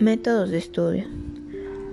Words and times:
Métodos 0.00 0.48
de 0.48 0.56
estudio. 0.56 1.04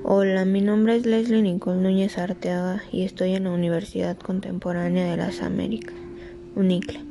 Hola, 0.06 0.46
mi 0.46 0.62
nombre 0.62 0.96
es 0.96 1.06
Leslie 1.06 1.42
Nicole 1.42 1.82
Núñez 1.82 2.18
Arteaga 2.18 2.82
y 2.90 3.04
estoy 3.04 3.36
en 3.36 3.44
la 3.44 3.52
Universidad 3.52 4.18
Contemporánea 4.18 5.12
de 5.12 5.18
las 5.18 5.42
Américas, 5.42 5.94
UNICLA. 6.56 7.02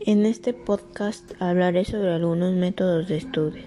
En 0.00 0.26
este 0.26 0.52
podcast 0.52 1.32
hablaré 1.40 1.86
sobre 1.86 2.12
algunos 2.12 2.52
métodos 2.52 3.08
de 3.08 3.16
estudio. 3.16 3.62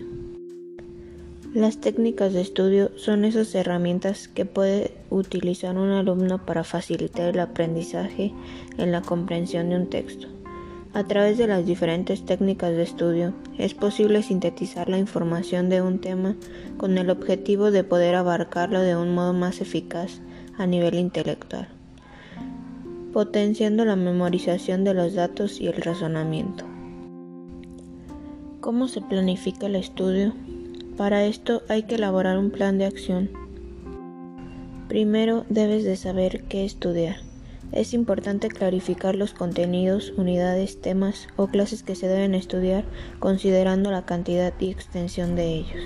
Las 1.51 1.81
técnicas 1.81 2.33
de 2.33 2.41
estudio 2.41 2.91
son 2.95 3.25
esas 3.25 3.55
herramientas 3.55 4.27
que 4.27 4.45
puede 4.45 4.91
utilizar 5.09 5.79
un 5.79 5.89
alumno 5.89 6.45
para 6.45 6.63
facilitar 6.63 7.29
el 7.29 7.39
aprendizaje 7.39 8.33
en 8.77 8.91
la 8.91 9.01
comprensión 9.01 9.71
de 9.71 9.77
un 9.77 9.89
texto. 9.89 10.27
A 10.93 11.03
través 11.03 11.37
de 11.37 11.47
las 11.47 11.65
diferentes 11.65 12.25
técnicas 12.25 12.71
de 12.71 12.83
estudio 12.83 13.33
es 13.57 13.73
posible 13.73 14.23
sintetizar 14.23 14.89
la 14.89 14.97
información 14.97 15.69
de 15.69 15.81
un 15.81 15.99
tema 15.99 16.35
con 16.77 16.97
el 16.97 17.09
objetivo 17.09 17.71
de 17.71 17.83
poder 17.83 18.15
abarcarlo 18.15 18.81
de 18.81 18.95
un 18.95 19.13
modo 19.13 19.33
más 19.33 19.61
eficaz 19.61 20.21
a 20.57 20.65
nivel 20.65 20.95
intelectual, 20.95 21.67
potenciando 23.13 23.85
la 23.85 23.95
memorización 23.95 24.83
de 24.83 24.93
los 24.93 25.13
datos 25.13 25.61
y 25.61 25.67
el 25.67 25.81
razonamiento. 25.81 26.65
¿Cómo 28.59 28.87
se 28.87 29.01
planifica 29.01 29.67
el 29.67 29.75
estudio? 29.75 30.33
Para 30.97 31.25
esto 31.25 31.61
hay 31.69 31.83
que 31.83 31.95
elaborar 31.95 32.39
un 32.39 32.49
plan 32.49 32.77
de 32.79 32.85
acción. 32.85 33.29
Primero 34.87 35.45
debes 35.49 35.83
de 35.83 35.95
saber 35.95 36.45
qué 36.45 36.65
estudiar. 36.65 37.26
Es 37.71 37.93
importante 37.93 38.47
clarificar 38.47 39.15
los 39.15 39.33
contenidos, 39.33 40.13
unidades, 40.15 40.81
temas 40.81 41.27
o 41.35 41.47
clases 41.47 41.83
que 41.83 41.95
se 41.95 42.07
deben 42.07 42.33
estudiar 42.33 42.85
considerando 43.19 43.91
la 43.91 44.05
cantidad 44.05 44.53
y 44.59 44.71
extensión 44.71 45.35
de 45.35 45.55
ellos. 45.55 45.83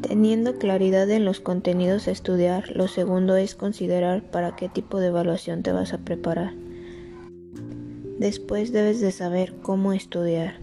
Teniendo 0.00 0.58
claridad 0.58 1.10
en 1.10 1.24
los 1.24 1.40
contenidos 1.40 2.08
a 2.08 2.12
estudiar, 2.12 2.70
lo 2.70 2.88
segundo 2.88 3.36
es 3.36 3.54
considerar 3.54 4.22
para 4.30 4.56
qué 4.56 4.68
tipo 4.68 5.00
de 5.00 5.08
evaluación 5.08 5.62
te 5.62 5.72
vas 5.72 5.92
a 5.92 5.98
preparar. 5.98 6.54
Después 8.18 8.72
debes 8.72 9.00
de 9.00 9.12
saber 9.12 9.54
cómo 9.60 9.92
estudiar. 9.92 10.60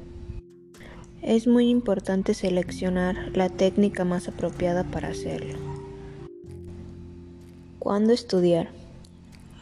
Es 1.21 1.47
muy 1.47 1.69
importante 1.69 2.33
seleccionar 2.33 3.35
la 3.35 3.49
técnica 3.49 4.03
más 4.05 4.27
apropiada 4.27 4.83
para 4.83 5.09
hacerlo. 5.09 5.57
¿Cuándo 7.79 8.13
estudiar? 8.13 8.84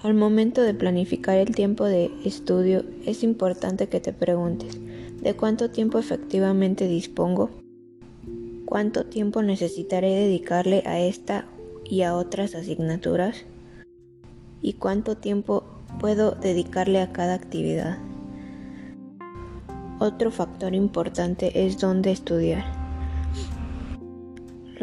Al 0.04 0.16
momento 0.16 0.62
de 0.62 0.74
planificar 0.74 1.38
el 1.38 1.56
tiempo 1.56 1.86
de 1.86 2.12
estudio 2.26 2.84
es 3.06 3.24
importante 3.24 3.88
que 3.88 4.02
te 4.02 4.12
preguntes 4.12 4.78
¿de 5.22 5.34
cuánto 5.34 5.70
tiempo 5.72 5.98
efectivamente 5.98 6.90
dispongo? 6.90 7.52
¿Cuánto 8.66 9.06
tiempo 9.06 9.42
necesitaré 9.42 10.10
dedicarle 10.10 10.84
a 10.86 11.00
esta 11.00 11.46
y 11.86 12.02
a 12.02 12.18
otras 12.18 12.54
asignaturas? 12.54 13.46
¿Y 14.62 14.74
cuánto 14.74 15.16
tiempo 15.16 15.64
puedo 16.02 16.32
dedicarle 16.32 17.00
a 17.00 17.14
cada 17.14 17.36
actividad? 17.36 17.98
Otro 20.00 20.32
factor 20.32 20.76
importante 20.76 21.66
es 21.66 21.80
dónde 21.80 22.12
estudiar. 22.12 22.83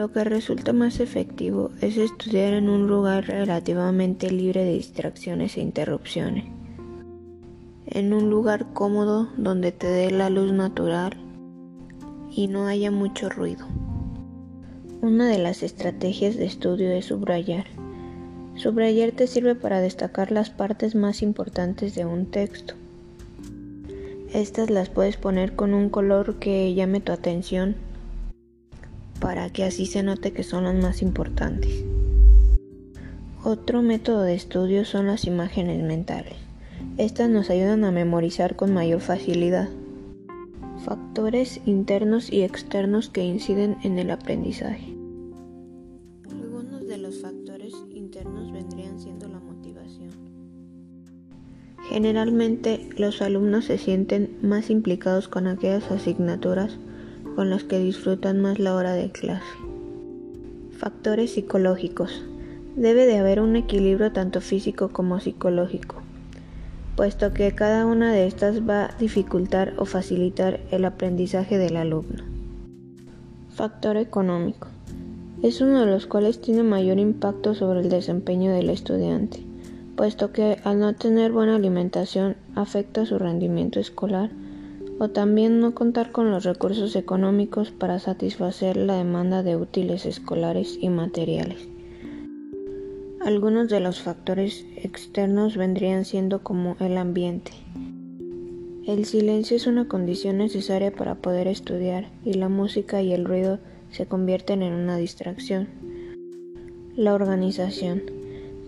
Lo 0.00 0.10
que 0.10 0.24
resulta 0.24 0.72
más 0.72 0.98
efectivo 0.98 1.72
es 1.82 1.98
estudiar 1.98 2.54
en 2.54 2.70
un 2.70 2.86
lugar 2.86 3.26
relativamente 3.26 4.30
libre 4.30 4.64
de 4.64 4.72
distracciones 4.72 5.58
e 5.58 5.60
interrupciones. 5.60 6.46
En 7.84 8.14
un 8.14 8.30
lugar 8.30 8.72
cómodo 8.72 9.28
donde 9.36 9.72
te 9.72 9.88
dé 9.88 10.10
la 10.10 10.30
luz 10.30 10.54
natural 10.54 11.18
y 12.30 12.48
no 12.48 12.66
haya 12.66 12.90
mucho 12.90 13.28
ruido. 13.28 13.66
Una 15.02 15.28
de 15.28 15.36
las 15.36 15.62
estrategias 15.62 16.34
de 16.34 16.46
estudio 16.46 16.90
es 16.92 17.04
subrayar. 17.04 17.66
Subrayar 18.54 19.12
te 19.12 19.26
sirve 19.26 19.54
para 19.54 19.82
destacar 19.82 20.32
las 20.32 20.48
partes 20.48 20.94
más 20.94 21.20
importantes 21.20 21.94
de 21.94 22.06
un 22.06 22.24
texto. 22.24 22.72
Estas 24.32 24.70
las 24.70 24.88
puedes 24.88 25.18
poner 25.18 25.54
con 25.56 25.74
un 25.74 25.90
color 25.90 26.38
que 26.38 26.72
llame 26.72 27.00
tu 27.02 27.12
atención 27.12 27.89
para 29.20 29.50
que 29.50 29.64
así 29.64 29.86
se 29.86 30.02
note 30.02 30.32
que 30.32 30.42
son 30.42 30.64
las 30.64 30.74
más 30.74 31.02
importantes. 31.02 31.84
Otro 33.44 33.82
método 33.82 34.22
de 34.22 34.34
estudio 34.34 34.84
son 34.84 35.06
las 35.06 35.24
imágenes 35.24 35.82
mentales. 35.82 36.34
Estas 36.96 37.30
nos 37.30 37.50
ayudan 37.50 37.84
a 37.84 37.90
memorizar 37.90 38.56
con 38.56 38.74
mayor 38.74 39.00
facilidad. 39.00 39.68
Factores 40.84 41.60
internos 41.66 42.32
y 42.32 42.42
externos 42.42 43.08
que 43.08 43.22
inciden 43.22 43.76
en 43.82 43.98
el 43.98 44.10
aprendizaje. 44.10 44.94
Algunos 46.30 46.86
de 46.86 46.98
los 46.98 47.20
factores 47.20 47.74
internos 47.90 48.52
vendrían 48.52 48.98
siendo 48.98 49.28
la 49.28 49.40
motivación. 49.40 50.10
Generalmente 51.88 52.88
los 52.96 53.20
alumnos 53.22 53.66
se 53.66 53.78
sienten 53.78 54.38
más 54.42 54.70
implicados 54.70 55.28
con 55.28 55.46
aquellas 55.46 55.90
asignaturas 55.90 56.78
con 57.40 57.48
las 57.48 57.64
que 57.64 57.78
disfrutan 57.78 58.42
más 58.42 58.58
la 58.58 58.74
hora 58.74 58.92
de 58.92 59.10
clase. 59.10 59.46
Factores 60.76 61.32
psicológicos. 61.32 62.22
Debe 62.76 63.06
de 63.06 63.16
haber 63.16 63.40
un 63.40 63.56
equilibrio 63.56 64.12
tanto 64.12 64.42
físico 64.42 64.90
como 64.90 65.20
psicológico, 65.20 66.02
puesto 66.96 67.32
que 67.32 67.50
cada 67.52 67.86
una 67.86 68.12
de 68.12 68.26
estas 68.26 68.68
va 68.68 68.84
a 68.84 68.94
dificultar 68.98 69.72
o 69.78 69.86
facilitar 69.86 70.60
el 70.70 70.84
aprendizaje 70.84 71.56
del 71.56 71.78
alumno. 71.78 72.24
Factor 73.48 73.96
económico. 73.96 74.68
Es 75.42 75.62
uno 75.62 75.80
de 75.80 75.90
los 75.90 76.06
cuales 76.06 76.42
tiene 76.42 76.62
mayor 76.62 76.98
impacto 76.98 77.54
sobre 77.54 77.80
el 77.80 77.88
desempeño 77.88 78.52
del 78.52 78.68
estudiante, 78.68 79.42
puesto 79.96 80.30
que 80.30 80.58
al 80.62 80.78
no 80.78 80.94
tener 80.94 81.32
buena 81.32 81.56
alimentación 81.56 82.36
afecta 82.54 83.06
su 83.06 83.18
rendimiento 83.18 83.80
escolar 83.80 84.28
o 85.00 85.08
también 85.08 85.60
no 85.60 85.74
contar 85.74 86.12
con 86.12 86.30
los 86.30 86.44
recursos 86.44 86.94
económicos 86.94 87.70
para 87.70 87.98
satisfacer 87.98 88.76
la 88.76 88.98
demanda 88.98 89.42
de 89.42 89.56
útiles 89.56 90.04
escolares 90.04 90.76
y 90.78 90.90
materiales. 90.90 91.66
Algunos 93.22 93.70
de 93.70 93.80
los 93.80 94.02
factores 94.02 94.66
externos 94.76 95.56
vendrían 95.56 96.04
siendo 96.04 96.42
como 96.42 96.76
el 96.80 96.98
ambiente. 96.98 97.52
El 98.86 99.06
silencio 99.06 99.56
es 99.56 99.66
una 99.66 99.88
condición 99.88 100.36
necesaria 100.36 100.92
para 100.92 101.14
poder 101.14 101.48
estudiar 101.48 102.10
y 102.22 102.34
la 102.34 102.50
música 102.50 103.00
y 103.00 103.14
el 103.14 103.24
ruido 103.24 103.58
se 103.90 104.04
convierten 104.04 104.62
en 104.62 104.74
una 104.74 104.98
distracción. 104.98 105.68
La 106.94 107.14
organización. 107.14 108.02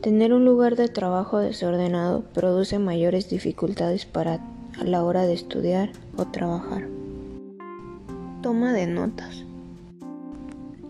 Tener 0.00 0.32
un 0.32 0.47
lugar 0.47 0.76
de 0.76 0.88
trabajo 0.88 1.41
desordenado 1.41 2.25
produce 2.32 2.78
mayores 2.78 3.28
dificultades 3.28 4.06
para 4.06 4.52
a 4.81 4.84
la 4.84 5.05
hora 5.05 5.27
de 5.27 5.34
estudiar 5.34 5.91
o 6.16 6.27
trabajar. 6.27 6.88
Toma 8.43 8.72
de 8.72 8.87
notas. 8.87 9.44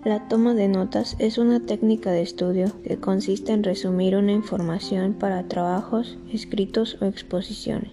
La 0.04 0.26
toma 0.26 0.54
de 0.54 0.66
notas 0.66 1.15
es 1.20 1.38
una 1.38 1.60
técnica 1.60 2.10
de 2.10 2.22
estudio 2.22 2.72
que 2.82 2.97
consiste 2.97 3.53
en 3.53 3.62
resumir 3.62 4.16
una 4.16 4.32
información 4.32 5.12
para 5.12 5.47
trabajos, 5.48 6.19
escritos 6.32 6.98
o 7.00 7.04
exposiciones. 7.04 7.93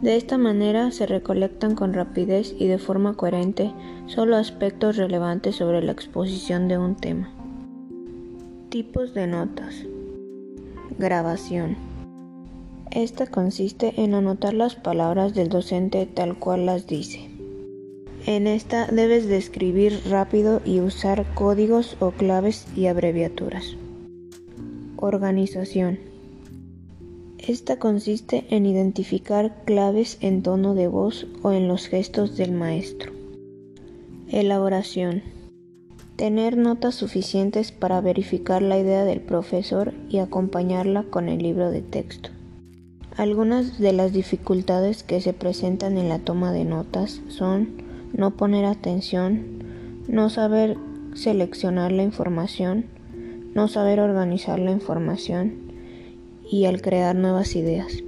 De 0.00 0.16
esta 0.16 0.38
manera 0.38 0.90
se 0.92 1.04
recolectan 1.04 1.74
con 1.74 1.92
rapidez 1.92 2.54
y 2.58 2.68
de 2.68 2.78
forma 2.78 3.14
coherente 3.14 3.70
solo 4.06 4.36
aspectos 4.36 4.96
relevantes 4.96 5.56
sobre 5.56 5.82
la 5.82 5.92
exposición 5.92 6.68
de 6.68 6.78
un 6.78 6.96
tema. 6.96 7.28
Tipos 8.70 9.12
de 9.12 9.26
notas. 9.26 9.74
Grabación. 10.98 11.89
Esta 12.90 13.26
consiste 13.26 13.94
en 14.02 14.14
anotar 14.14 14.52
las 14.52 14.74
palabras 14.74 15.32
del 15.32 15.48
docente 15.48 16.06
tal 16.06 16.36
cual 16.36 16.66
las 16.66 16.88
dice. 16.88 17.30
En 18.26 18.48
esta 18.48 18.88
debes 18.88 19.28
de 19.28 19.36
escribir 19.36 20.00
rápido 20.10 20.60
y 20.64 20.80
usar 20.80 21.24
códigos 21.34 21.96
o 22.00 22.10
claves 22.10 22.66
y 22.76 22.86
abreviaturas. 22.86 23.76
Organización. 24.96 26.00
Esta 27.38 27.78
consiste 27.78 28.44
en 28.50 28.66
identificar 28.66 29.62
claves 29.64 30.18
en 30.20 30.42
tono 30.42 30.74
de 30.74 30.88
voz 30.88 31.28
o 31.42 31.52
en 31.52 31.68
los 31.68 31.86
gestos 31.86 32.36
del 32.36 32.50
maestro. 32.50 33.12
Elaboración. 34.28 35.22
Tener 36.16 36.56
notas 36.56 36.96
suficientes 36.96 37.70
para 37.70 38.00
verificar 38.00 38.62
la 38.62 38.78
idea 38.78 39.04
del 39.04 39.20
profesor 39.20 39.94
y 40.10 40.18
acompañarla 40.18 41.04
con 41.04 41.28
el 41.28 41.38
libro 41.38 41.70
de 41.70 41.82
texto. 41.82 42.30
Algunas 43.16 43.78
de 43.78 43.92
las 43.92 44.12
dificultades 44.12 45.02
que 45.02 45.20
se 45.20 45.32
presentan 45.32 45.98
en 45.98 46.08
la 46.08 46.20
toma 46.20 46.52
de 46.52 46.64
notas 46.64 47.20
son 47.28 47.82
no 48.12 48.30
poner 48.32 48.64
atención, 48.64 49.64
no 50.08 50.30
saber 50.30 50.76
seleccionar 51.14 51.92
la 51.92 52.02
información, 52.02 52.86
no 53.54 53.68
saber 53.68 54.00
organizar 54.00 54.58
la 54.58 54.70
información 54.70 55.54
y 56.50 56.66
al 56.66 56.80
crear 56.80 57.16
nuevas 57.16 57.56
ideas. 57.56 58.02